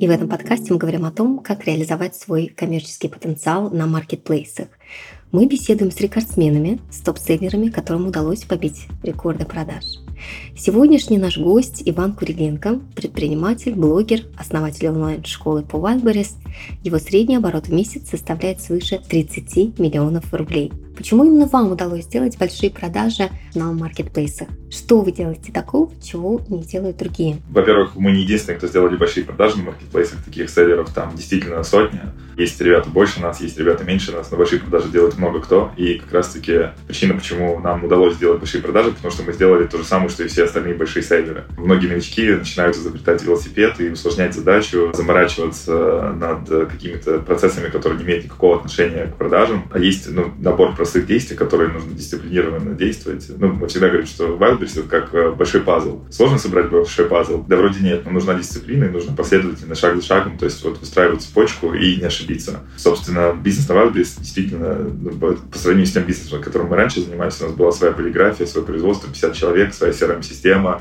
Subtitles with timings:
[0.00, 4.68] и в этом подкасте мы говорим о том, как реализовать свой коммерческий потенциал на маркетплейсах.
[5.30, 9.84] Мы беседуем с рекордсменами, с топ-селлерами, которым удалось побить рекорды продаж.
[10.62, 16.34] Сегодняшний наш гость Иван Куриленко, предприниматель, блогер, основатель онлайн-школы по Wildberries.
[16.84, 20.70] Его средний оборот в месяц составляет свыше 30 миллионов рублей.
[21.00, 24.48] Почему именно вам удалось сделать большие продажи на маркетплейсах?
[24.70, 27.38] Что вы делаете такого, чего не делают другие?
[27.48, 30.22] Во-первых, мы не единственные, кто сделали большие продажи на маркетплейсах.
[30.22, 32.12] Таких селлеров там действительно сотня.
[32.36, 35.70] Есть ребята больше нас, есть ребята меньше нас, но большие продажи делает много кто.
[35.78, 39.78] И как раз-таки причина, почему нам удалось сделать большие продажи, потому что мы сделали то
[39.78, 41.44] же самое, что и все остальные большие селлеры.
[41.56, 48.24] Многие новички начинают изобретать велосипед и усложнять задачу, заморачиваться над какими-то процессами, которые не имеют
[48.24, 49.68] никакого отношения к продажам.
[49.72, 53.26] А есть ну, набор простых действий, которые нужно дисциплинированно действовать.
[53.36, 56.00] Ну, мы всегда говорим, что Wildberries это как э, большой пазл.
[56.10, 57.44] Сложно собрать большой пазл?
[57.46, 60.78] Да вроде нет, но нужна дисциплина и нужно последовательно, шаг за шагом, то есть вот
[60.78, 62.60] выстраивать цепочку и не ошибиться.
[62.76, 67.40] Собственно, бизнес на Wildberries действительно, ну, по сравнению с тем бизнесом, которым мы раньше занимались,
[67.40, 70.39] у нас была своя полиграфия, свое производство, 50 человек, своя CRM-система,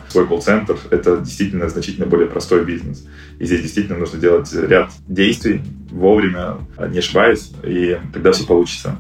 [0.10, 0.78] свой колл-центр.
[0.92, 3.06] Это действительно значительно более простой бизнес.
[3.40, 6.58] И здесь действительно нужно делать ряд действий вовремя,
[6.90, 8.98] не ошибаясь, и тогда все получится.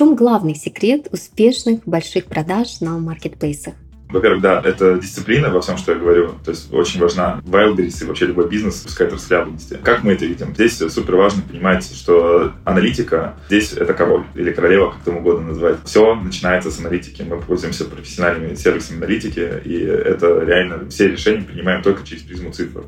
[0.00, 3.74] чем главный секрет успешных больших продаж на маркетплейсах?
[4.12, 6.34] Во-первых, да, это дисциплина во всем, что я говорю.
[6.44, 9.78] То есть очень важна Wildberries и вообще любой бизнес пускает расслабленности.
[9.82, 10.54] Как мы это видим?
[10.54, 15.76] Здесь супер важно понимать, что аналитика здесь это король или королева, как там угодно назвать.
[15.84, 17.22] Все начинается с аналитики.
[17.22, 22.84] Мы пользуемся профессиональными сервисами аналитики, и это реально все решения принимаем только через призму цифр.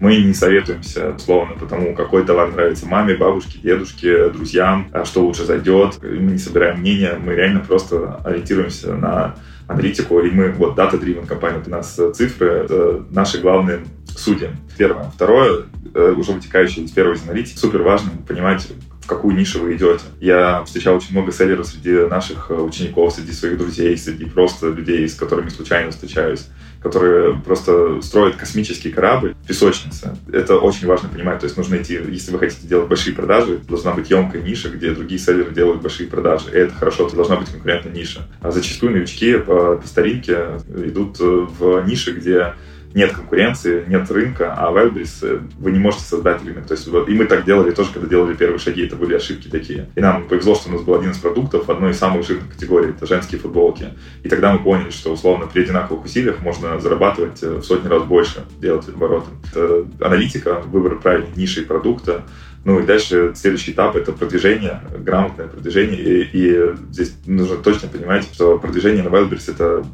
[0.00, 5.44] Мы не советуемся, условно, потому какой товар нравится маме, бабушке, дедушке, друзьям, а что лучше
[5.44, 5.98] зайдет.
[6.02, 9.36] Мы не собираем мнения, мы реально просто ориентируемся на
[9.72, 13.84] аналитику, и мы, вот, data-driven компания, у нас цифры, это наши главные
[14.16, 14.50] судьи.
[14.78, 15.10] Первое.
[15.14, 18.68] Второе, э, уже вытекающее из первой из аналитики, супер важно понимать,
[19.00, 20.04] в какую нишу вы идете.
[20.20, 25.08] Я встречал очень много селлеров среди наших э, учеников, среди своих друзей, среди просто людей,
[25.08, 26.46] с которыми случайно встречаюсь
[26.82, 30.16] которые просто строят космический корабль в песочнице.
[30.32, 31.38] Это очень важно понимать.
[31.40, 34.90] То есть нужно идти, если вы хотите делать большие продажи, должна быть емкая ниша, где
[34.90, 36.50] другие селлеры делают большие продажи.
[36.50, 38.28] И это хорошо, это должна быть конкурентная ниша.
[38.40, 42.54] А зачастую новички по, по старинке идут в ниши, где
[42.94, 46.66] нет конкуренции, нет рынка, а Wildberries э, вы не можете создать рынок.
[46.66, 49.48] То есть вот, и мы так делали тоже, когда делали первые шаги, это были ошибки
[49.48, 49.88] такие.
[49.94, 52.90] И нам повезло, что у нас был один из продуктов одной из самых жирных категорий,
[52.90, 53.90] это женские футболки.
[54.22, 58.02] И тогда мы поняли, что условно при одинаковых усилиях можно зарабатывать э, в сотни раз
[58.02, 59.30] больше, делать обороты.
[59.50, 62.24] Это аналитика, выбор правильной ниши продукта,
[62.64, 66.00] ну и дальше следующий этап— это продвижение, грамотное продвижение.
[66.00, 69.84] И, и здесь нужно точно понимать, что продвижение на Wildberries— это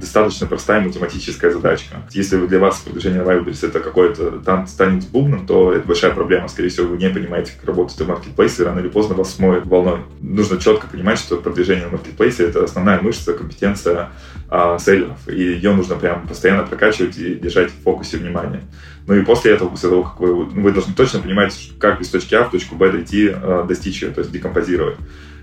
[0.00, 2.02] достаточно простая математическая задачка.
[2.10, 6.48] Если для вас продвижение на Wildberries— это какой-то там станет бубном, то это большая проблема.
[6.48, 10.00] Скорее всего, вы не понимаете, как работает маркетплейс, и рано или поздно вас смоет волной.
[10.20, 14.10] Нужно четко понимать, что продвижение на маркетплейсе— это основная мышца, компетенция
[14.48, 15.28] а, селлеров.
[15.28, 18.62] И ее нужно прям постоянно прокачивать и держать в фокусе внимания.
[19.06, 22.08] Ну и после этого, после того, как вы, ну, вы должны точно понимать, как из
[22.08, 24.96] точки А в точку Б дойти, э, достичь ее, то есть декомпозировать.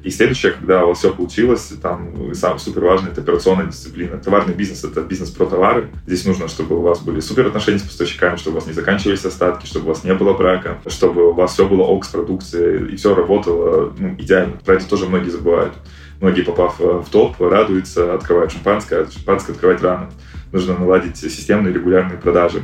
[0.04, 4.18] И следующее, когда у вас все получилось, там самое супер важное, это операционная дисциплина.
[4.18, 5.92] Товарный бизнес— это бизнес про товары.
[6.06, 9.24] Здесь нужно, чтобы у вас были супер отношения с поставщиками, чтобы у вас не заканчивались
[9.24, 12.92] остатки, чтобы у вас не было брака, чтобы у вас все было ок с продукцией,
[12.92, 14.58] и все работало ну, идеально.
[14.58, 15.74] Про это тоже многие забывают.
[16.20, 20.10] Многие, попав э, в топ, радуются, открывают шампанское, а шампанское открывать рано.
[20.52, 22.62] Нужно наладить системные регулярные продажи.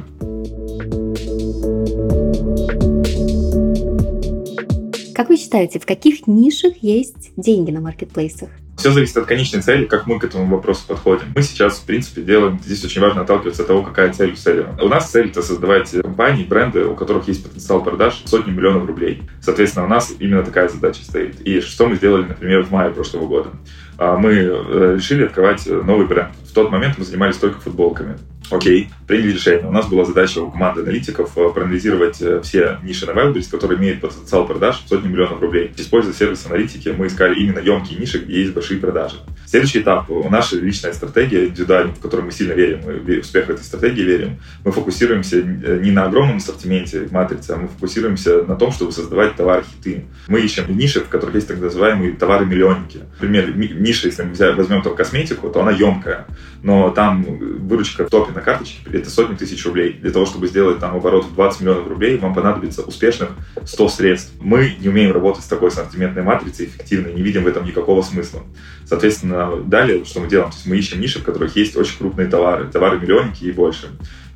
[5.20, 8.48] Как вы считаете, в каких нишах есть деньги на маркетплейсах?
[8.78, 11.26] Все зависит от конечной цели, как мы к этому вопросу подходим.
[11.36, 14.80] Мы сейчас, в принципе, делаем, здесь очень важно отталкиваться от того, какая цель у селлера.
[14.82, 19.24] У нас цель— это создавать компании, бренды, у которых есть потенциал продаж сотни миллионов рублей.
[19.42, 21.42] Соответственно, у нас именно такая задача стоит.
[21.42, 23.50] И что мы сделали, например, в мае прошлого года?
[23.98, 26.30] А, мы э, решили открывать новый бренд.
[26.50, 28.18] В тот момент мы занимались только футболками.
[28.52, 29.68] Окей, приняли решение.
[29.68, 33.78] У нас была задача у команды аналитиков э, проанализировать э, все ниши на Wildberries, которые
[33.78, 35.72] имеют потенциал продаж в сотни миллионов рублей.
[35.78, 39.18] Используя сервис аналитики, мы искали именно емкие ниши, где есть большие продажи.
[39.46, 40.10] Следующий этап.
[40.30, 44.40] Наша личная стратегия, индивидуальная, в которой мы сильно верим, мы в успех этой стратегии верим.
[44.64, 49.36] Мы фокусируемся э, не на огромном ассортименте матрицы, а мы фокусируемся на том, чтобы создавать
[49.36, 50.06] товары-хиты.
[50.28, 53.00] Мы ищем ниши, в которых есть так называемые товары-миллионники.
[53.14, 56.26] Например, ниша, если мы возьмем там косметику, то она емкая.
[56.62, 59.94] Но там выручка в топе на карточке— это сотни тысяч рублей.
[59.94, 63.32] Для того, чтобы сделать там оборот в 20 миллионов рублей, вам понадобится успешных
[63.66, 64.34] 100 средств.
[64.40, 68.44] Мы не умеем работать с такой ассортиментной матрицей эффективно, не видим в этом никакого смысла.
[68.86, 70.52] Соответственно, далее, что мы делаем?
[70.52, 73.90] То есть мы ищем ниши, в которых есть очень крупные товары, товары-миллионники и больше.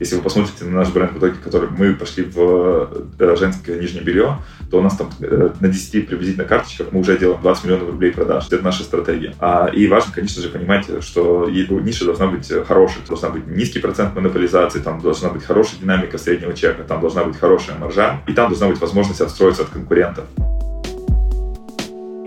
[0.04, 4.04] Если вы посмотрите на наш бренд в итоге, который мы пошли в э, женское нижнее
[4.04, 4.40] белье,
[4.70, 8.12] то у нас там э, на 10 приблизительно карточках мы уже делаем 20 миллионов рублей
[8.12, 8.48] продаж.
[8.48, 9.34] Это наша стратегия.
[9.40, 12.98] А, и важно, конечно же, понимать, что ниша должна быть хорошей.
[13.08, 17.38] Должна быть низкий процент монополизации, там должна быть хорошая динамика среднего чека, там должна быть
[17.38, 20.26] хорошая маржа, и там должна быть возможность отстроиться от конкурентов.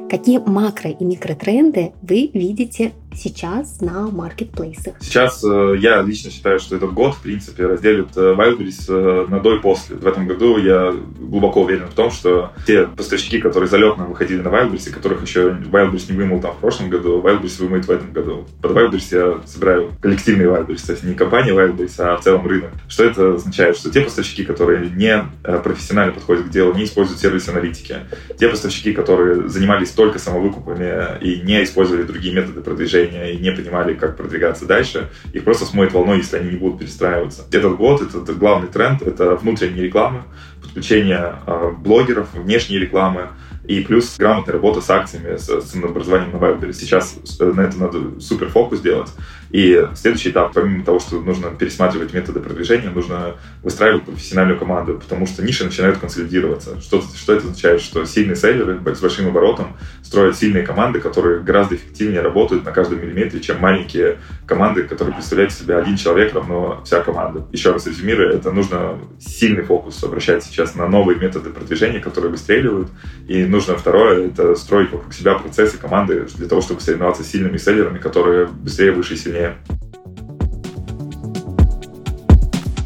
[0.09, 4.95] Какие макро и микротренды вы видите сейчас на маркетплейсах?
[5.01, 9.41] Сейчас э, я лично считаю, что этот год, в принципе, разделит э, Wildberries э, на
[9.41, 9.97] до и после.
[9.97, 14.49] В этом году я глубоко уверен в том, что те поставщики, которые залетно выходили на
[14.49, 18.47] Wildberries, которых еще Wildberries не вымыл там в прошлом году, Wildberries вымоет в этом году.
[18.61, 22.71] Под Wildberries я собираю коллективный Wildberries, то есть не компания Wildberries, а в целом рынок.
[22.89, 23.77] Что это означает?
[23.77, 27.97] Что те поставщики, которые не профессионально подходят к делу, не используют сервис аналитики,
[28.39, 33.51] те поставщики, которые занимались только самовыкупами и не использовали другие методы продвижения, направления и не
[33.51, 37.45] понимали, как продвигаться дальше, их просто смоет волной, если они не будут перестраиваться.
[37.51, 40.25] Этот год, этот главный тренд, это внутренняя реклама,
[40.63, 43.29] подключение э, блогеров, внешней рекламы,
[43.67, 46.75] и плюс грамотная работа с акциями, с, с образованием на Wildberries.
[46.75, 49.11] Сейчас на это надо супер фокус делать.
[49.51, 55.27] И следующий этап, помимо того, что нужно пересматривать методы продвижения, нужно выстраивать профессиональную команду, потому
[55.27, 56.81] что ниши начинают консолидироваться.
[56.81, 57.81] Что, что это означает?
[57.81, 63.01] Что сильные селлеры с большим оборотом строят сильные команды, которые гораздо эффективнее работают на каждом
[63.01, 67.47] миллиметре, чем маленькие команды, которые представляют себя один человек равно вся команда.
[67.53, 72.89] Еще раз резюмируя, это нужно сильный фокус обращать сейчас на новые методы продвижения, которые выстреливают.
[73.29, 77.57] И нужно второе, это строить вокруг себя процессы команды для того, чтобы соревноваться с сильными
[77.57, 79.57] селлерами, которые быстрее, выше и сильнее.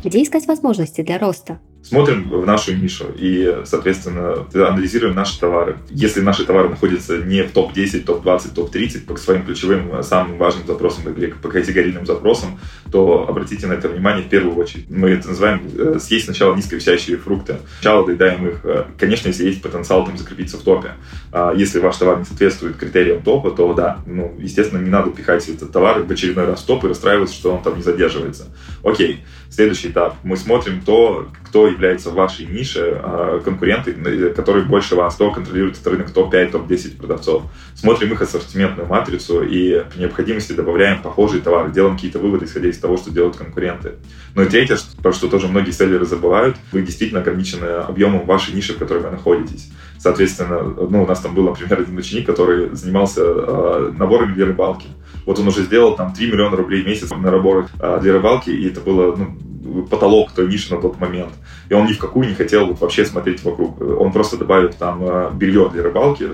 [0.04, 1.60] Где искать возможности для роста?
[1.90, 5.76] Смотрим в нашу нишу и, соответственно, анализируем наши товары.
[5.90, 10.66] Если наши товары находятся не в топ-10, топ-20, топ-30 по своим ключевым, э, самым важным
[10.68, 12.60] запросам или по категорийным запросам,
[12.92, 14.88] то обратите на это внимание в первую очередь.
[14.88, 17.56] Мы это называем э, съесть сначала низковисящие фрукты.
[17.80, 18.60] Сначала доедаем их.
[18.62, 20.92] Э, конечно, если есть потенциал там закрепиться в топе.
[21.32, 25.48] А если ваш товар не соответствует критериям топа, то да, ну, естественно, не надо пихать
[25.48, 28.46] этот товар в очередной раз в топ и расстраиваться, что он там не задерживается.
[28.84, 30.14] Окей, следующий этап.
[30.22, 33.94] Мы смотрим то, кто является вашей нише а, конкуренты,
[34.34, 37.44] которые больше вас, кто контролирует этот рынок топ-5, топ-10 продавцов.
[37.74, 42.78] Смотрим их ассортиментную матрицу и при необходимости добавляем похожие товары, делаем какие-то выводы, исходя из
[42.78, 43.94] того, что делают конкуренты.
[44.34, 48.74] Ну и третье, про что тоже многие селлеры забывают, вы действительно ограничены объемом вашей ниши,
[48.74, 49.70] в которой вы находитесь.
[49.98, 54.86] Соответственно, ну, у нас там был, например, один ученик, который занимался э, наборами для рыбалки.
[55.26, 58.50] Вот он уже сделал там 3 миллиона рублей в месяц на наборы э, для рыбалки,
[58.50, 59.36] и это было ну,
[59.90, 61.32] потолок той ниши на тот момент.
[61.68, 63.80] И он ни в какую не хотел вот вообще смотреть вокруг.
[63.80, 66.28] Он просто добавил там э, белье для рыбалки,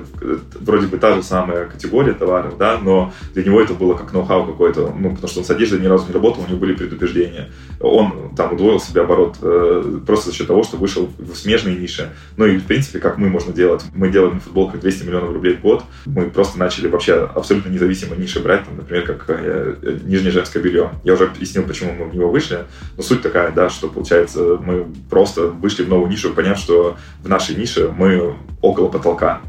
[0.61, 4.47] вроде бы та же самая категория товаров, да, но для него это было как ноу-хау
[4.47, 7.51] какой-то, ну, потому что он с одеждой ни разу не работал, у него были предупреждения.
[7.81, 12.11] Он там удвоил себе оборот э, просто за счет того, что вышел в смежные ниши.
[12.37, 13.85] Ну и, в принципе, как мы можно делать?
[13.95, 15.85] Мы делаем на футболках 200 миллионов рублей в год.
[16.07, 20.93] Мы просто начали вообще абсолютно независимо ниши брать, там, например, как э, нижнее женское белье.
[21.05, 22.61] Я уже объяснил, почему мы в него вышли,
[22.97, 27.29] но суть такая, да, что, получается, мы просто вышли в новую нишу, поняв, что в
[27.29, 29.41] нашей нише мы около потолка.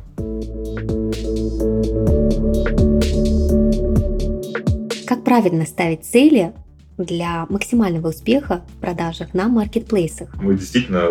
[5.05, 6.53] Как правильно ставить цели
[6.97, 10.29] для максимального успеха в продажах на маркетплейсах.
[10.41, 11.07] Мы действительно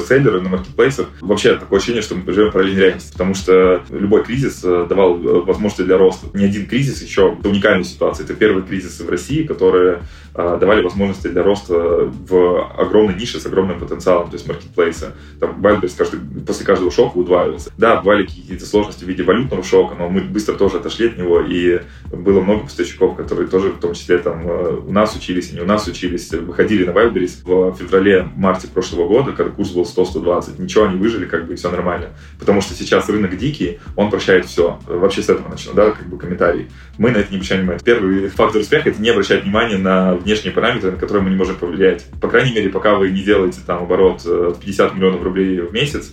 [0.00, 1.08] селлеры на маркетплейсах.
[1.20, 5.16] Вообще такое ощущение, что мы живем в параллельной реальности, потому что любой кризис э, давал
[5.16, 6.26] э, возможности для роста.
[6.34, 8.24] Ни один кризис еще, это уникальная ситуация.
[8.24, 10.02] Это первые кризисы в России, которые
[10.34, 15.14] э, давали возможности для роста в огромной нише с огромным потенциалом, то есть маркетплейса.
[15.38, 17.70] Там Wildberries каждый, после каждого шока удваивался.
[17.78, 21.40] Да, бывали какие-то сложности в виде валютного шока, но мы быстро тоже отошли от него,
[21.40, 21.82] и
[22.12, 25.86] было много поставщиков, которые тоже, в том числе, там, у нас учились, они у нас
[25.86, 30.60] учились, выходили на Wildberries в феврале-марте прошлого года, когда курс был 100-120.
[30.60, 32.08] Ничего, они выжили, как бы, все нормально.
[32.38, 34.80] Потому что сейчас рынок дикий, он прощает все.
[34.86, 36.68] Вообще с этого начну, да, как бы комментарий.
[36.98, 37.80] Мы на это не обращаем внимания.
[37.84, 41.56] Первый фактор успеха— это не обращать внимания на внешние параметры, на которые мы не можем
[41.56, 42.06] повлиять.
[42.20, 46.12] По крайней мере, пока вы не делаете там оборот 50 э, миллионов рублей в месяц,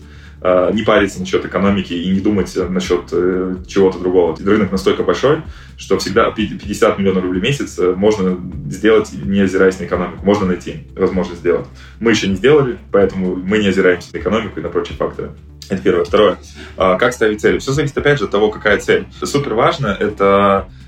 [0.74, 4.38] не париться насчет экономики и не думать насчет э, чего-то другого.
[4.38, 5.42] Рынок настолько большой,
[5.78, 8.38] что всегда 50 миллионов рублей в месяц э, можно
[8.70, 10.24] сделать, не озираясь на экономику.
[10.26, 11.66] Можно найти возможность сделать.
[12.00, 15.32] Мы еще не сделали, поэтому мы не озираемся на экономику и на прочие факторы.
[15.70, 16.06] Это первое.
[16.06, 16.38] Второе.
[16.78, 17.58] А, как ставить цели?
[17.58, 19.06] Все зависит, опять же, от того, какая цель.
[19.22, 20.87] Супер важно— это Э,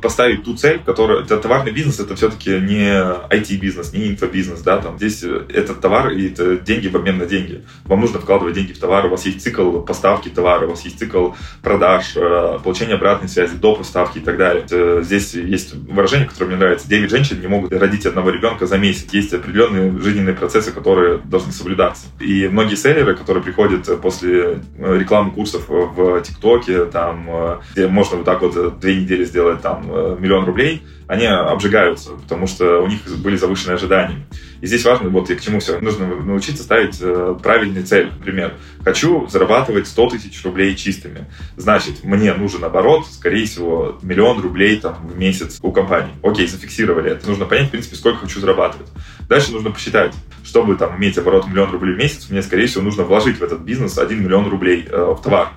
[0.00, 1.22] поставить ту цель, которая...
[1.22, 2.90] Это товарный бизнес, это все-таки не
[3.30, 7.26] IT-бизнес, не инфобизнес, да, там здесь э, этот товар и это деньги в обмен на
[7.26, 7.64] деньги.
[7.84, 10.98] Вам нужно вкладывать деньги в товар, у вас есть цикл поставки товара, у вас есть
[10.98, 11.30] цикл
[11.62, 15.02] продаж, э, получения обратной связи до поставки и так далее.
[15.02, 16.88] Здесь есть выражение, которое мне нравится.
[16.88, 19.12] Девять женщин не могут родить одного ребенка за месяц.
[19.12, 22.06] Есть определенные жизненные процессы, которые должны соблюдаться.
[22.20, 28.42] И многие селлеры, которые приходят после рекламы курсов в ТикТоке, там, где можно вот так
[28.42, 33.00] вот две недели сделать сделать там э, миллион рублей, они обжигаются, потому что у них
[33.18, 34.26] были завышенные ожидания.
[34.60, 38.10] И здесь важно, вот и к чему все, нужно научиться ставить э, правильные цели.
[38.18, 38.54] Например,
[38.84, 41.26] хочу зарабатывать 100 тысяч рублей чистыми.
[41.56, 46.14] Значит, мне нужен оборот, скорее всего, миллион рублей там, в месяц у компании.
[46.22, 47.28] Окей, зафиксировали это.
[47.28, 48.88] Нужно понять, в принципе, сколько хочу зарабатывать.
[49.28, 53.04] Дальше нужно посчитать, чтобы там иметь оборот миллион рублей в месяц, мне, скорее всего, нужно
[53.04, 55.48] вложить в этот бизнес 1 миллион рублей э, в товар.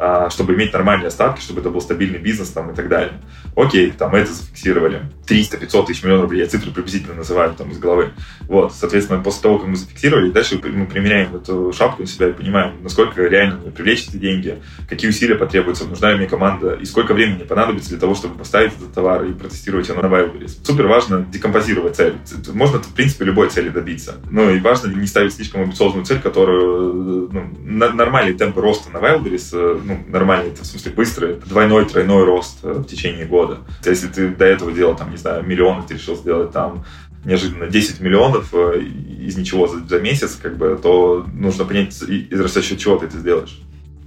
[0.00, 3.14] А, чтобы иметь нормальные остатки, чтобы это был стабильный бизнес там, и так далее.
[3.56, 5.02] Окей, там это зафиксировали.
[5.26, 8.12] 300-500 тысяч миллионов рублей, я цифры приблизительно называю там из головы.
[8.42, 12.32] Вот, соответственно, после того, как мы зафиксировали, дальше мы примеряем эту шапку на себя и
[12.32, 16.84] понимаем, насколько реально мне привлечь эти деньги, какие усилия потребуются, нужна ли мне команда, и
[16.84, 20.64] сколько времени понадобится для того, чтобы поставить этот товар и протестировать его на Wildberries.
[20.64, 22.14] Супер важно декомпозировать цель.
[22.52, 24.14] Можно, в принципе, любой цели добиться.
[24.30, 29.50] Ну и важно не ставить слишком амбициозную цель, которую ну, нормальный темп роста на Wildberries
[29.52, 33.60] э, ну, нормальный, это в смысле быстрый, это двойной, тройной рост э, в течение года.
[33.84, 36.84] Если ты до этого делал, там, не знаю, миллион, ты решил сделать там
[37.24, 42.62] неожиданно 10 миллионов э, из ничего за, за месяц, как бы, то нужно понять, за
[42.62, 43.60] счет чего ты это сделаешь.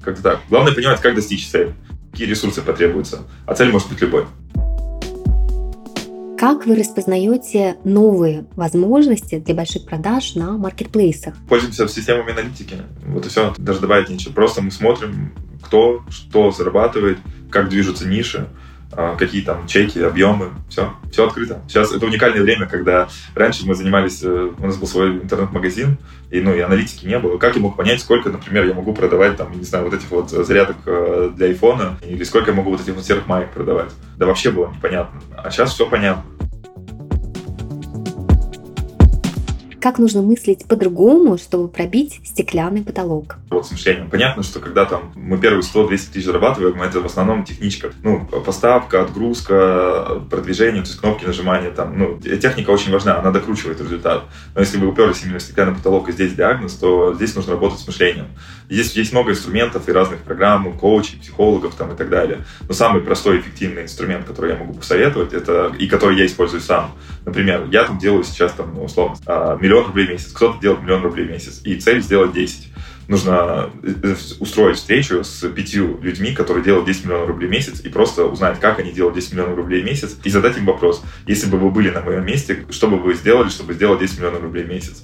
[0.03, 0.39] Как-то так.
[0.49, 1.73] Главное понимать, как достичь цели,
[2.11, 3.23] какие ресурсы потребуются.
[3.45, 4.25] А цель может быть любой.
[6.41, 11.35] Как вы распознаете новые возможности для больших продаж на маркетплейсах?
[11.47, 12.77] Пользуемся системами аналитики.
[13.05, 13.53] Вот и все.
[13.59, 14.33] Даже добавить нечего.
[14.33, 15.33] Просто мы смотрим,
[15.71, 18.49] кто что зарабатывает, как движутся ниши,
[18.91, 21.61] а, какие там чеки, объемы, все, все открыто.
[21.69, 25.97] Сейчас это уникальное время, когда раньше мы занимались, э, у нас был свой интернет-магазин,
[26.29, 27.37] и, ну, и аналитики не было.
[27.37, 30.29] Как я мог понять, сколько, например, я могу продавать, там, не знаю, вот этих вот
[30.29, 33.91] зарядок э, для айфона, или сколько я могу вот этих вот серых маек продавать.
[34.17, 35.21] Да вообще было непонятно.
[35.37, 36.25] А сейчас все понятно.
[39.81, 43.37] Как нужно мыслить по-другому, чтобы пробить стеклянный потолок?
[43.49, 44.11] Вот с мышлением.
[44.11, 47.91] Понятно, что когда там мы первые 100-200 тысяч зарабатываем, это в основном техничка.
[48.03, 51.71] Ну, поставка, отгрузка, продвижение, то есть кнопки нажимания.
[51.71, 54.25] Там, ну, техника очень важна, она докручивает результат.
[54.53, 57.79] Но если вы уперлись именно в стеклянный потолок и здесь диагноз, то здесь нужно работать
[57.79, 58.27] с мышлением.
[58.69, 62.45] Здесь есть много инструментов и разных программ, коучей, психологов там, и так далее.
[62.67, 66.91] Но самый простой эффективный инструмент, который я могу посоветовать, это и который я использую сам.
[67.25, 71.03] Например, я там делаю сейчас там, условно, а, миллион рублей в месяц, кто-то делает миллион
[71.03, 72.67] рублей в месяц, и цель сделать 10
[73.07, 77.89] нужно э, устроить встречу с пятью людьми, которые делают 10 миллионов рублей в месяц, и
[77.89, 81.47] просто узнать, как они делают 10 миллионов рублей в месяц, и задать им вопрос, если
[81.47, 84.63] бы вы были на моем месте, что бы вы сделали, чтобы сделать 10 миллионов рублей
[84.63, 84.99] в месяц?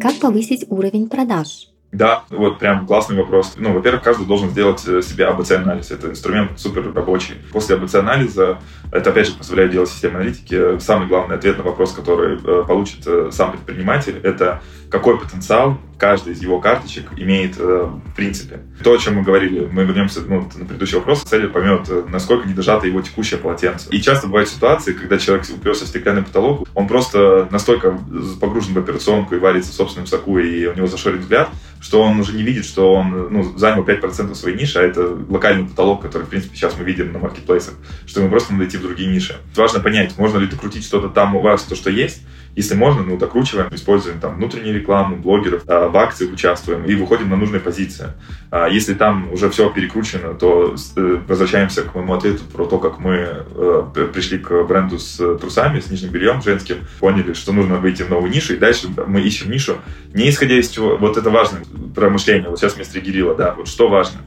[0.00, 1.73] Как повысить уровень продаж?
[1.94, 3.54] Да, вот прям классный вопрос.
[3.56, 5.92] Ну, во-первых, каждый должен сделать э, себе АБЦ-анализ.
[5.92, 7.34] Это инструмент супер рабочий.
[7.52, 8.58] После АБЦ-анализа,
[8.90, 13.06] это опять же позволяет делать систему аналитики, самый главный ответ на вопрос, который э, получит
[13.06, 14.60] э, сам предприниматель, это
[14.90, 18.60] какой потенциал каждый из его карточек имеет в принципе.
[18.82, 22.86] То, о чем мы говорили, мы вернемся ну, на предыдущий вопрос, цель поймет, насколько недожато
[22.86, 23.88] его текущее полотенце.
[23.90, 27.98] И часто бывают ситуации, когда человек уперся в стеклянный потолок, он просто настолько
[28.40, 31.48] погружен в операционку и варится в собственном соку, и у него зашорен взгляд,
[31.84, 35.68] что он уже не видит, что он ну, занял 5% своей ниши, а это локальный
[35.68, 37.74] потолок, который, в принципе, сейчас мы видим на маркетплейсах,
[38.06, 39.36] что ему просто надо идти в другие ниши.
[39.54, 42.22] Важно понять, можно ли докрутить что-то там у вас, то, что есть,
[42.56, 47.30] если можно, ну, докручиваем, используем там внутреннюю рекламу, блогеров, а, в акциях участвуем и выходим
[47.30, 48.08] на нужные позиции.
[48.50, 52.98] А если там уже все перекручено, то э, возвращаемся к моему ответу про то, как
[52.98, 58.02] мы э, пришли к бренду с трусами, с нижним бельем женским, поняли, что нужно выйти
[58.02, 59.76] в новую нишу, и дальше мы ищем нишу,
[60.12, 61.60] не исходя из чего, вот это важно
[61.94, 64.20] про мышление, вот сейчас меня стригерило, да, вот что важно,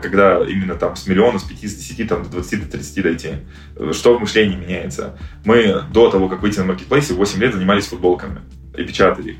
[0.00, 3.28] когда именно там с миллиона, с 5, с 10, там, до 20, до 30 дойти,
[3.92, 5.18] что в мышлении меняется.
[5.44, 8.40] Мы до того, как выйти на маркетплейсе, 8 лет занимались футболками
[8.76, 9.36] и печатали их.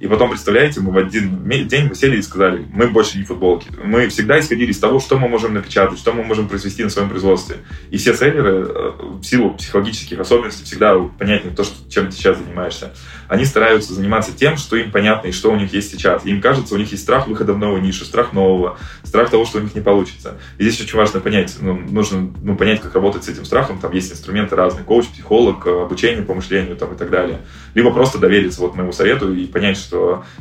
[0.00, 3.68] И потом, представляете, мы в один день мы сели и сказали, мы больше не футболки.
[3.84, 7.10] Мы всегда исходили из того, что мы можем напечатать, что мы можем произвести на своем
[7.10, 7.58] производстве.
[7.90, 12.38] И все селлеры э, в силу психологических особенностей всегда понятнее то, что, чем ты сейчас
[12.38, 12.94] занимаешься.
[13.28, 16.24] Они стараются заниматься тем, что им понятно и что у них есть сейчас.
[16.24, 19.58] им кажется, у них есть страх выхода в новую нишу, страх нового, страх того, что
[19.58, 20.38] у них не получится.
[20.56, 23.78] И здесь очень важно понять, ну, нужно ну, понять, как работать с этим страхом.
[23.78, 27.42] Там есть инструменты разные, коуч, психолог, э, обучение по мышлению там, и так далее.
[27.74, 29.89] Либо просто довериться вот моему совету и понять, что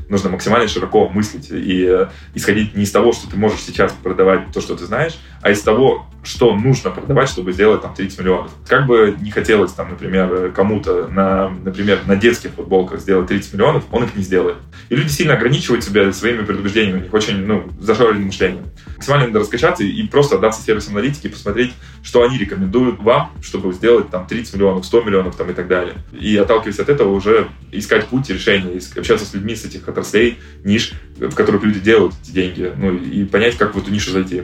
[0.10, 4.52] нужно максимально широко мыслить и э, исходить не из того, что ты можешь сейчас продавать
[4.54, 8.52] то, что ты знаешь, а из того, что нужно продавать, чтобы сделать там 30 миллионов.
[8.68, 13.84] Как бы не хотелось там, например, кому-то на, например, на детских футболках сделать 30 миллионов,
[13.92, 14.58] он их не сделает.
[14.90, 18.64] И люди сильно ограничивают себя своими предубеждениями, у них очень, ну, зашоренное мышление.
[18.96, 24.10] Максимально надо раскачаться и просто отдаться сервисам аналитики посмотреть, что они рекомендуют вам, чтобы сделать
[24.10, 25.96] там 30 миллионов, 100 миллионов там и так далее.
[26.12, 30.94] И отталкиваясь от этого уже искать путь решения, общаться с людьми с этих отраслей, ниш,
[31.18, 34.44] в которых люди делают эти деньги, ну и понять, как в эту нишу зайти.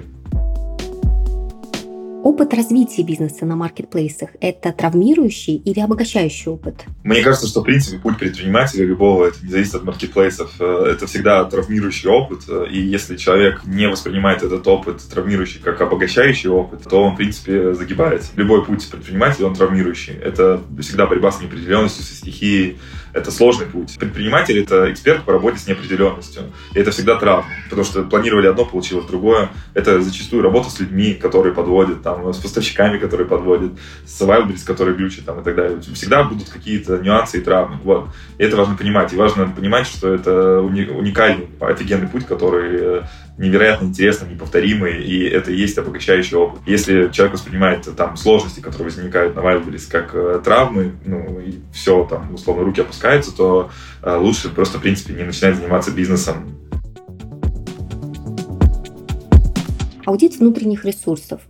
[2.25, 6.85] Опыт развития бизнеса на маркетплейсах– это травмирующий или обогащающий опыт?
[7.03, 11.05] Мне кажется, что, в принципе, путь предпринимателя любого, это не зависит от маркетплейсов, э, это
[11.05, 12.49] всегда травмирующий опыт.
[12.71, 17.75] И если человек не воспринимает этот опыт травмирующий как обогащающий опыт, то он, в принципе,
[17.75, 18.31] загибается.
[18.35, 20.15] Любой путь предпринимателя, он травмирующий.
[20.15, 22.79] Это всегда борьба с неопределенностью, со стихией,
[23.15, 23.95] это сложный путь.
[23.97, 26.43] Предприниматель— это эксперт по работе с неопределенностью.
[26.73, 29.49] И это всегда травма, потому что планировали одно, получилось другое.
[29.73, 33.71] Это зачастую работа с людьми, которые подводят, там, с поставщиками, которые подводят,
[34.05, 35.79] с Wildberries, которые глючат там, и так далее.
[35.93, 37.79] Всегда будут какие-то нюансы и травмы.
[37.83, 38.09] Вот.
[38.37, 39.13] И это важно понимать.
[39.13, 43.03] И важно понимать, что это уникальный, офигенный путь, который
[43.37, 46.61] невероятно интересный, неповторимый, и это и есть обогащающий опыт.
[46.65, 52.05] Если человек воспринимает там сложности, которые возникают на Wildberries, как э, травмы, ну и все,
[52.05, 53.69] там, условно, руки опускаются, то
[54.01, 56.57] э, лучше просто, в принципе, не начинать заниматься бизнесом.
[60.05, 61.41] Аудит внутренних ресурсов.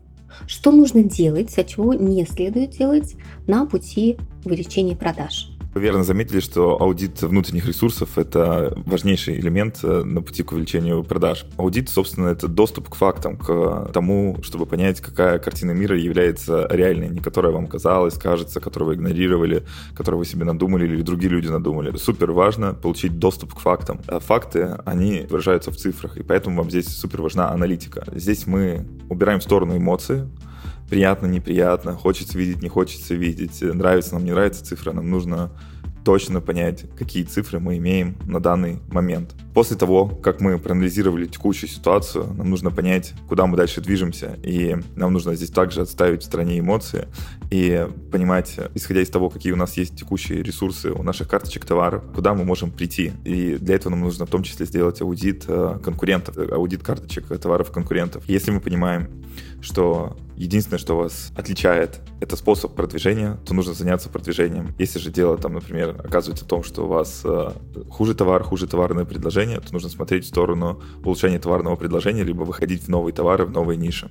[0.48, 3.16] Что нужно делать, а чего не следует делать
[3.48, 5.55] на пути увеличения продаж?
[5.76, 11.46] Верно заметили, что аудит внутренних ресурсов– это важнейший элемент э, на пути к увеличению продаж.
[11.58, 17.10] Аудит, собственно, это доступ к фактам, к тому, чтобы понять, какая картина мира является реальной,
[17.10, 21.50] не которая вам казалась, кажется, которую вы игнорировали, которую вы себе надумали или другие люди
[21.50, 21.98] надумали.
[21.98, 24.00] Супер важно получить доступ к фактам.
[24.08, 28.06] А факты, они выражаются в цифрах, и поэтому вам здесь супер важна аналитика.
[28.16, 30.26] Здесь мы убираем в сторону эмоции,
[30.90, 35.52] приятно, неприятно, хочется видеть, не хочется видеть, нравится нам, не нравится цифра, нам нужно
[36.06, 39.36] точно понять, какие цифры мы имеем на данный момент.
[39.56, 44.78] После того, как мы проанализировали текущую ситуацию, нам нужно понять, куда мы дальше движемся, и
[44.96, 47.08] нам нужно здесь также отставить в стороне эмоции
[47.50, 52.04] и понимать, исходя из того, какие у нас есть текущие ресурсы у наших карточек товаров,
[52.14, 53.12] куда мы можем прийти.
[53.24, 57.72] И для этого нам нужно в том числе сделать аудит э, конкурентов, аудит карточек товаров
[57.72, 58.24] конкурентов.
[58.28, 59.10] Если мы понимаем,
[59.60, 64.74] что единственное, что вас отличает, это способ продвижения, то нужно заняться продвижением.
[64.78, 67.52] Если же дело, там, например, оказывается в том, что у вас э,
[67.90, 72.84] хуже товар, хуже товарное предложение, то нужно смотреть в сторону улучшения товарного предложения, либо выходить
[72.84, 74.08] в новые товары, в новые ниши.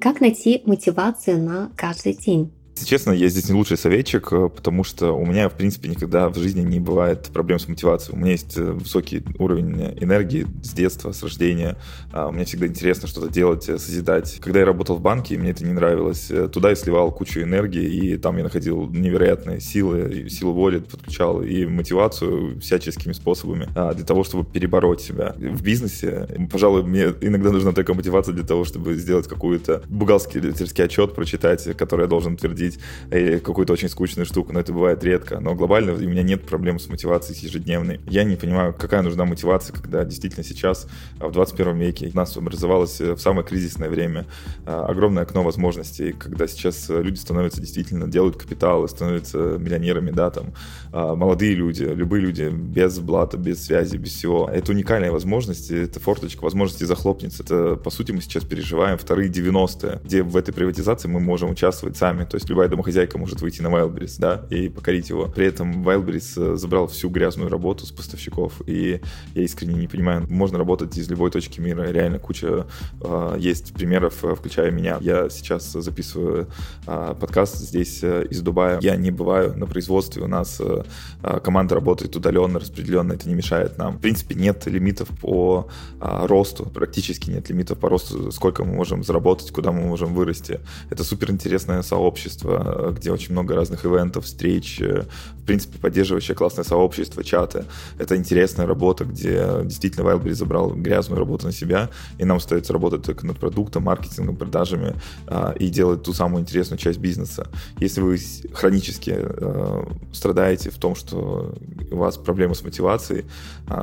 [0.00, 2.55] Как найти мотивацию на каждый день?
[2.76, 6.28] Если честно, я здесь не лучший советчик, э, потому что у меня, в принципе, никогда
[6.28, 8.14] в жизни не бывает проблем с мотивацией.
[8.14, 11.78] У меня есть э, высокий уровень энергии с детства, с рождения.
[12.12, 14.38] А, мне всегда интересно что-то делать, э, созидать.
[14.40, 16.30] Когда я работал в банке, мне это не нравилось.
[16.52, 21.64] Туда я сливал кучу энергии, и там я находил невероятные силы, силу воли подключал и
[21.64, 25.34] мотивацию всяческими способами а, для того, чтобы перебороть себя.
[25.38, 31.14] В бизнесе, пожалуй, мне иногда нужна только мотивация для того, чтобы сделать какую-то бухгалтерский отчет,
[31.14, 32.78] прочитать, который я должен твердить обсудить
[33.10, 35.40] или какую-то очень скучную штуку, но это бывает редко.
[35.40, 38.00] Но глобально у меня нет проблем с мотивацией ежедневной.
[38.08, 40.86] Я не понимаю, какая нужна мотивация, когда действительно сейчас,
[41.20, 44.26] а, в 21 веке, у нас образовалось э, в самое кризисное время
[44.64, 50.30] а, огромное окно возможностей, когда сейчас э, люди становятся действительно, делают капиталы, становятся миллионерами, да,
[50.30, 50.52] там,
[50.92, 54.48] а, молодые люди, любые люди, без блата, без связи, без всего.
[54.52, 57.42] Это уникальная возможность, это форточка возможности захлопнется.
[57.42, 61.96] Это, по сути, мы сейчас переживаем вторые 90-е, где в этой приватизации мы можем участвовать
[61.96, 62.24] сами.
[62.24, 65.26] То есть любая домохозяйка может выйти на Wildberries, да, и покорить его.
[65.26, 69.02] При этом Wildberries э, забрал всю грязную работу с поставщиков, и
[69.34, 71.82] я искренне не понимаю, можно работать из любой точки мира.
[71.82, 72.66] Реально куча
[73.02, 74.96] э, есть примеров, э, включая меня.
[75.02, 76.48] Я сейчас записываю
[76.86, 78.78] э, подкаст здесь э, из Дубая.
[78.80, 80.82] Я не бываю на производстве, у нас э,
[81.22, 83.98] э команда работает удаленно, распределенно, это не мешает нам.
[83.98, 85.68] В принципе, нет лимитов по
[86.00, 90.60] э, росту, практически нет лимитов по росту, сколько мы можем заработать, куда мы можем вырасти.
[90.88, 96.64] Это супер интересное сообщество, сообщество, где очень много разных ивентов, встреч, в принципе, поддерживающее классное
[96.64, 97.64] сообщество, чаты.
[97.98, 103.02] Это интересная работа, где действительно Wildberries забрал грязную работу на себя, и нам остается работать
[103.02, 104.94] только над продуктом, маркетингом, продажами
[105.26, 107.46] а, и делать ту самую интересную часть бизнеса.
[107.78, 108.18] Если вы
[108.52, 111.54] хронически а, страдаете в том, что
[111.90, 113.24] у вас проблемы с мотивацией,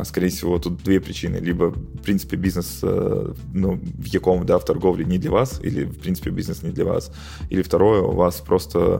[0.04, 1.38] скорее всего, тут две причины.
[1.38, 5.99] Либо, в принципе, бизнес ну, в яком, да, в торговле не для вас, или, в
[5.99, 7.12] принципе, бизнес не для вас.
[7.49, 8.53] Или второе, у вас просто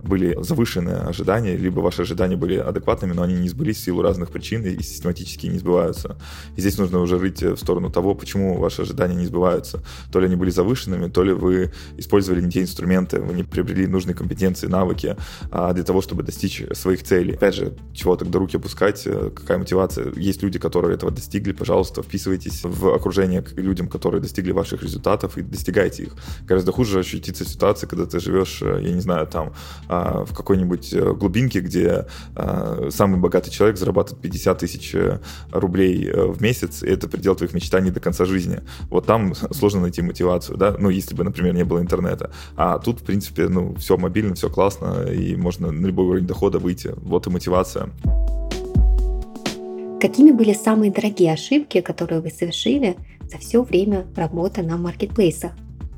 [0.04, 4.32] были завышенные ожидания, либо ваши ожидания были адекватными, но они не сбылись в силу разных
[4.32, 6.18] причин и систематически не сбываются.
[6.56, 9.84] И здесь нужно уже рыть в сторону того, почему ваши ожидания не сбываются.
[10.12, 13.88] То ли они были завышенными, то ли вы использовали не те инструменты, вы не приобрели
[13.88, 15.16] нужные компетенции, навыки
[15.52, 17.34] а для того, чтобы достичь своих целей.
[17.34, 20.12] Опять же, чего тогда руки опускать, э, какая мотивация?
[20.16, 25.38] Есть люди, которые этого достигли, пожалуйста, вписывайтесь в окружение к людям, которые достигли ваших результатов
[25.38, 26.16] и достигайте их.
[26.48, 29.42] Гораздо хуже ощутиться в ситуации, когда ты живешь, э, я не знаю, там,
[29.88, 34.95] а, в какой-нибудь э, глубинке, где а, самый богатый человек зарабатывает 50 тысяч
[35.51, 38.62] рублей в месяц, и это предел твоих мечтаний до конца жизни.
[38.89, 42.32] Вот там сложно найти мотивацию, да, ну, если бы, например, не было интернета.
[42.56, 46.60] А тут, в принципе, ну, все мобильно, все классно, и можно на любой уровень дохода
[46.60, 46.93] выйти.
[46.97, 47.89] Вот и мотивация.
[50.03, 52.97] Какими были самые дорогие ошибки, которые вы совершили
[53.32, 55.53] за все время работы на маркетплейсах?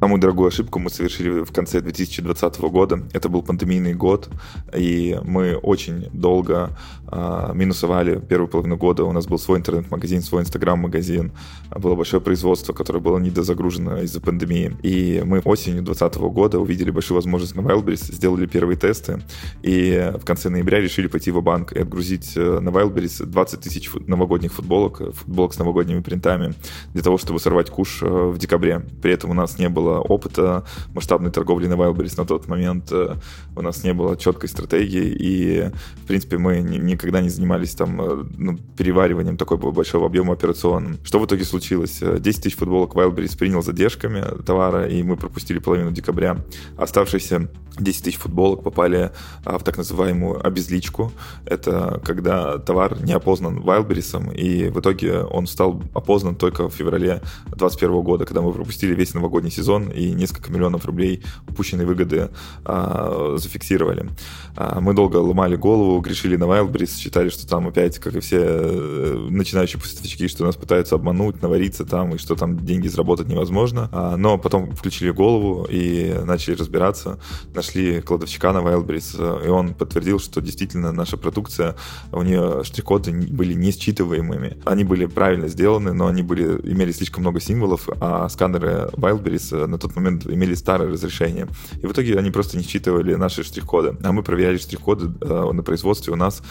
[0.05, 3.01] Самую дорогую ошибку мы совершили в конце 2020 года.
[3.11, 4.29] Это был пандемийный год,
[4.71, 6.77] и мы очень долго
[7.11, 9.03] э, минусовали первую половину года.
[9.03, 11.31] У нас был свой интернет-магазин, свой инстаграм-магазин.
[11.75, 14.77] Было большое производство, которое было недозагружено из-за пандемии.
[14.83, 19.23] И мы осенью 2020 года увидели большую возможность на Wildberries, сделали первые тесты,
[19.63, 23.89] и в конце ноября решили пойти в банк и отгрузить э, на Wildberries 20 тысяч
[24.05, 26.53] новогодних футболок, футболок с новогодними принтами,
[26.93, 28.85] для того, чтобы сорвать куш э, в декабре.
[29.01, 32.91] При этом у нас не было опыта масштабной торговли на Wildberries на тот момент.
[32.91, 33.15] Э,
[33.55, 35.71] у нас не было четкой стратегии, и,
[36.03, 40.97] в принципе, мы никогда не занимались там э, ну, перевариванием такого большого объема операционным.
[41.03, 42.01] Что в итоге случилось?
[42.01, 46.37] 10 тысяч футболок Wildberries принял задержками товара, и мы пропустили половину декабря.
[46.77, 49.11] Оставшиеся 10 тысяч футболок попали
[49.43, 51.11] а, в так называемую обезличку.
[51.45, 57.21] Это когда товар не опознан Wildberries, и в итоге он стал опознан только в феврале
[57.45, 62.29] 2021 года, когда мы пропустили весь новогодний сезон и несколько миллионов рублей упущенной выгоды
[62.63, 64.09] а, зафиксировали.
[64.55, 68.39] А, мы долго ломали голову, грешили на Wildberries, считали, что там опять, как и все
[68.41, 73.89] э, начинающие поставщики, что нас пытаются обмануть, навариться там, и что там деньги заработать невозможно.
[73.91, 77.19] А, но потом включили голову и начали разбираться
[77.53, 81.75] нашли кладовщика на Wildberries, и он подтвердил, что действительно наша продукция,
[82.11, 84.57] у нее штрих-коды были не считываемыми.
[84.65, 89.64] Они были правильно сделаны, но они были, имели слишком много символов, а сканеры Wildberries э,
[89.67, 91.47] на тот момент имели старое разрешение.
[91.81, 93.97] И в итоге они просто не считывали наши штрих-коды.
[94.03, 96.41] А мы проверяли штрих-коды э, на производстве у нас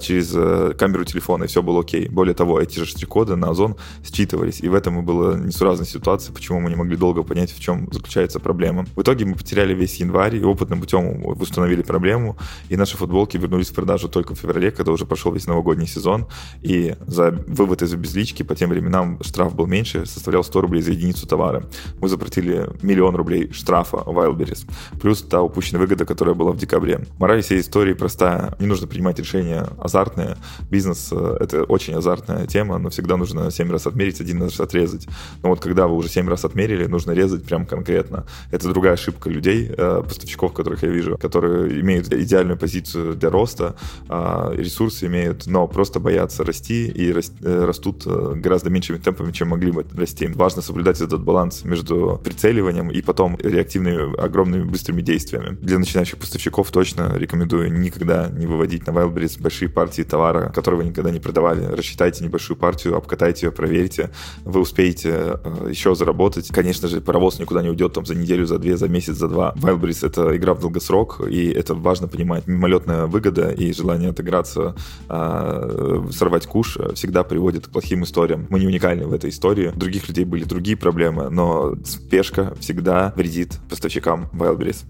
[0.00, 0.32] через
[0.76, 2.08] камеру телефона, и все было окей.
[2.08, 6.32] Более того, эти же штрих-коды на Озон считывались, и в этом и была несуразная ситуация,
[6.32, 8.86] почему мы не могли долго понять, в чем заключается проблема.
[8.96, 12.36] В итоге мы потеряли весь январь, и опытным путем установили проблему,
[12.68, 16.26] и наши футболки вернулись в продажу только в феврале, когда уже прошел весь новогодний сезон,
[16.62, 20.92] и за вывод из обезлички по тем временам штраф был меньше, составлял 100 рублей за
[20.92, 21.64] единицу товара.
[22.00, 22.51] Мы заплатили
[22.82, 24.66] миллион рублей штрафа Wildberries,
[25.00, 27.00] плюс та упущенная выгода, которая была в декабре.
[27.18, 28.54] Мораль всей истории простая.
[28.58, 30.36] Не нужно принимать решения азартные.
[30.70, 35.06] Бизнес э,— это очень азартная тема, но всегда нужно 7 раз отмерить, один раз отрезать.
[35.42, 38.24] Но вот когда вы уже 7 раз отмерили, нужно резать прям конкретно.
[38.50, 43.74] Это другая ошибка людей, э, поставщиков которых я вижу, которые имеют идеальную позицию для роста,
[44.08, 49.72] а, ресурсы имеют, но просто боятся расти и э, растут гораздо меньшими темпами, чем могли
[49.72, 50.26] бы расти.
[50.26, 55.56] Важно соблюдать этот баланс между прицеливанием и потом реактивными огромными быстрыми действиями.
[55.60, 60.88] Для начинающих поставщиков точно рекомендую никогда не выводить на Wildberries большие партии товара, которые вы
[60.88, 61.64] никогда не продавали.
[61.64, 64.10] Рассчитайте небольшую партию, обкатайте ее, проверьте.
[64.44, 66.48] Вы успеете э, еще заработать.
[66.48, 69.54] Конечно же, паровоз никуда не уйдет там за неделю, за две, за месяц, за два.
[69.56, 72.46] Wildberries— это игра в долгосрок, и это важно понимать.
[72.46, 74.74] Мимолетная выгода и желание отыграться,
[75.08, 78.46] э, сорвать куш всегда приводит к плохим историям.
[78.50, 79.68] Мы не уникальны в этой истории.
[79.74, 84.84] У других людей были другие проблемы, но спешка всегда вредит поставщикам Wildberries.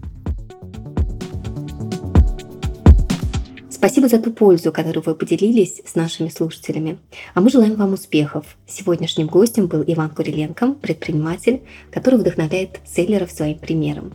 [3.69, 6.99] Спасибо за ту пользу, которую вы поделились с нашими слушателями.
[7.33, 8.45] А мы желаем вам успехов.
[8.65, 14.13] Сегодняшним гостем был Иван Куриленко, предприниматель, который вдохновляет селлеров своим примером.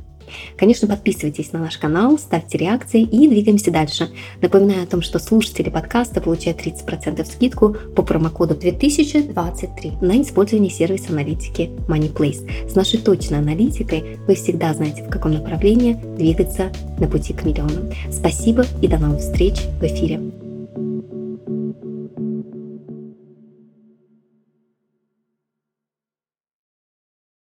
[0.57, 4.11] Конечно, подписывайтесь на наш канал, ставьте реакции и двигаемся дальше.
[4.41, 11.13] Напоминаю о том, что слушатели подкаста получают 30% скидку по промокоду 2023 на использование сервиса
[11.13, 12.71] аналитики MoneyPlace.
[12.71, 17.91] С нашей точной аналитикой вы всегда знаете, в каком направлении двигаться на пути к миллионам.
[18.11, 20.48] Спасибо и до новых встреч в эфире.